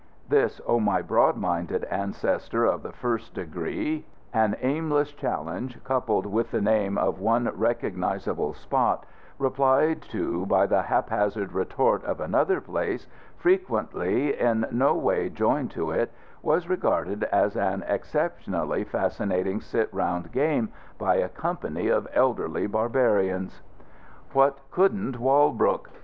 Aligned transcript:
This, 0.27 0.59
O 0.65 0.79
my 0.79 1.03
broad 1.03 1.37
minded 1.37 1.83
ancestor 1.83 2.65
of 2.65 2.81
the 2.81 2.91
first 2.91 3.35
degree 3.35 4.03
an 4.33 4.55
aimless 4.61 5.11
challenge 5.13 5.77
coupled 5.83 6.25
with 6.25 6.49
the 6.49 6.59
name 6.59 6.97
of 6.97 7.19
one 7.19 7.47
recognisable 7.53 8.55
spot, 8.55 9.05
replied 9.37 10.01
to 10.09 10.47
by 10.47 10.65
the 10.65 10.81
haphazard 10.81 11.53
retort 11.53 12.03
of 12.03 12.19
another 12.19 12.59
place, 12.59 13.05
frequently 13.37 14.35
in 14.35 14.65
no 14.71 14.95
way 14.95 15.29
joined 15.29 15.69
to 15.69 15.91
it, 15.91 16.11
was 16.41 16.67
regarded 16.67 17.25
as 17.25 17.55
an 17.55 17.83
exceptionally 17.87 18.83
fascinating 18.83 19.61
sit 19.61 19.87
round 19.93 20.31
game 20.31 20.69
by 20.97 21.17
a 21.17 21.29
company 21.29 21.89
of 21.89 22.07
elderly 22.15 22.65
barbarians! 22.65 23.61
"What 24.33 24.57
couldn't 24.71 25.19
Walbrook?" 25.19 25.91